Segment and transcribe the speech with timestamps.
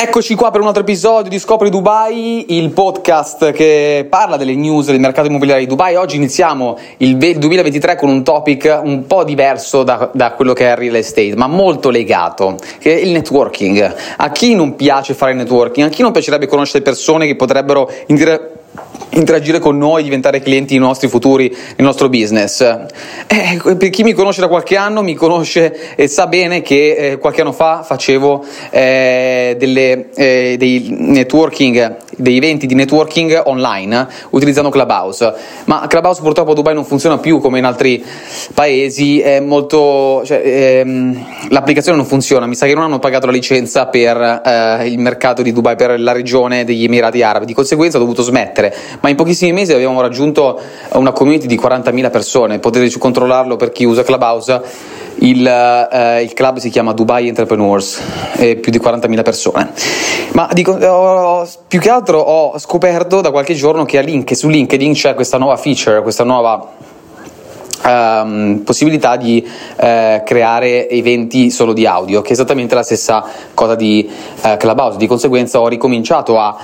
[0.00, 4.86] Eccoci qua per un altro episodio di Scopri Dubai, il podcast che parla delle news
[4.86, 5.96] del mercato immobiliare di Dubai.
[5.96, 10.70] Oggi iniziamo il 2023 con un topic un po' diverso da, da, quello che è
[10.70, 13.96] il real estate, ma molto legato, che è il networking.
[14.18, 15.88] A chi non piace fare networking?
[15.88, 18.57] A chi non piacerebbe conoscere persone che potrebbero indire
[19.10, 22.60] interagire con noi, diventare clienti nostri futuri nel nostro business.
[22.60, 27.18] Eh, per chi mi conosce da qualche anno, mi conosce e sa bene che eh,
[27.18, 34.70] qualche anno fa facevo eh, delle, eh, dei networking, dei eventi di networking online utilizzando
[34.70, 35.32] Clubhouse,
[35.64, 38.04] ma Clubhouse purtroppo a Dubai non funziona più come in altri
[38.54, 43.86] paesi, molto, cioè, ehm, l'applicazione non funziona, mi sa che non hanno pagato la licenza
[43.86, 48.00] per eh, il mercato di Dubai, per la regione degli Emirati Arabi, di conseguenza ho
[48.00, 48.74] dovuto smettere.
[49.00, 50.60] Ma in pochissimi mesi abbiamo raggiunto
[50.92, 55.06] una community di 40.000 persone, potete controllarlo per chi usa Clubhouse.
[55.20, 58.00] Il, eh, il, club si chiama Dubai Entrepreneurs,
[58.36, 59.72] e più di 40.000 persone.
[60.32, 64.92] Ma dico, ho, più che altro ho scoperto da qualche giorno che link, su LinkedIn
[64.92, 66.86] c'è questa nuova feature, questa nuova
[67.80, 73.76] Um, possibilità di uh, creare eventi solo di audio, che è esattamente la stessa cosa
[73.76, 74.06] di
[74.42, 74.98] uh, Clubhouse.
[74.98, 76.54] Di conseguenza ho ricominciato a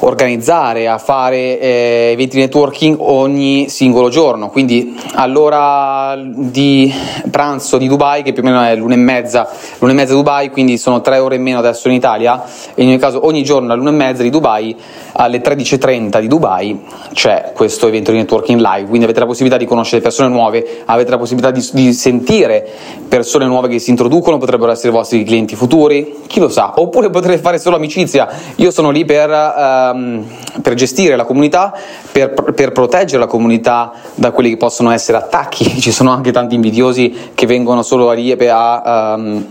[0.00, 4.48] organizzare, a fare eh, eventi networking ogni singolo giorno.
[4.48, 6.92] Quindi all'ora di
[7.30, 10.50] pranzo di Dubai, che più o meno è l'una e mezza, l'una e mezza Dubai,
[10.50, 12.42] quindi sono tre ore in meno adesso in Italia,
[12.74, 14.76] e in ogni caso ogni giorno all'una e mezza di Dubai,
[15.12, 16.80] alle 13.30 di Dubai,
[17.12, 21.10] c'è questo evento di networking live, quindi avete la possibilità di conoscere persone nuove, avete
[21.10, 22.66] la possibilità di, di sentire
[23.08, 27.10] persone nuove che si introducono, potrebbero essere i vostri clienti futuri, chi lo sa, oppure
[27.10, 28.28] potrete fare solo amicizia.
[28.56, 29.28] Io sono lì per...
[29.30, 29.89] Um,
[30.62, 31.72] per gestire la comunità,
[32.10, 35.64] per, per, proteggere la comunità da quelli che possono essere attacchi.
[35.80, 39.46] Ci sono anche tanti invidiosi che vengono solo a, a, um,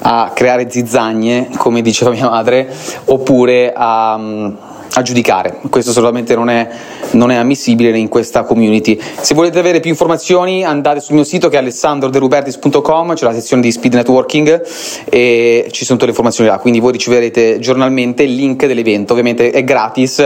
[0.00, 2.72] a creare zizzagne, come diceva mia madre,
[3.06, 4.14] oppure a.
[4.16, 4.56] Um,
[4.94, 5.58] a giudicare.
[5.70, 6.68] Questo assolutamente non è,
[7.12, 8.98] non è, ammissibile in questa community.
[9.20, 13.62] Se volete avere più informazioni andate sul mio sito che è alessandroderubertis.com, c'è la sezione
[13.62, 14.66] di speed networking
[15.08, 19.50] e ci sono tutte le informazioni là, quindi voi riceverete giornalmente il link dell'evento, ovviamente
[19.50, 20.18] è gratis,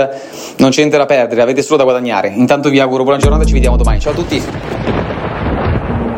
[0.56, 2.33] non c'è niente da perdere, avete solo da guadagnare.
[2.34, 4.00] Intanto vi auguro buona giornata ci vediamo domani.
[4.00, 4.85] Ciao a tutti!